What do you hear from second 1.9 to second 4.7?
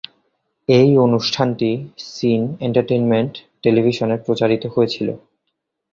Sony Entertainment টেলিভিশনে প্রচারিত